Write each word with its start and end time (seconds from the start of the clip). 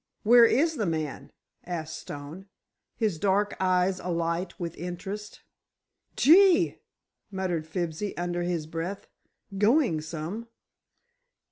Where 0.23 0.45
is 0.45 0.77
the 0.77 0.87
man?" 0.87 1.31
asked 1.63 1.95
Stone, 1.95 2.47
his 2.95 3.19
dark 3.19 3.55
eyes 3.59 3.99
alight 3.99 4.59
with 4.59 4.75
interest. 4.75 5.43
"Gee!" 6.15 6.79
muttered 7.29 7.67
Fibsy, 7.67 8.17
under 8.17 8.41
his 8.41 8.65
breath, 8.65 9.05
"going 9.55 10.01
some!" 10.01 10.47